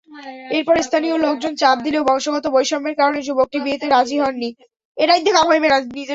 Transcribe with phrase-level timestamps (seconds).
[0.57, 4.49] এরপর স্থানীয় লোকজন চাপ দিলেও বংশগত বৈষম্যের কারণে যুবকটি বিয়েতে রাজি হননি।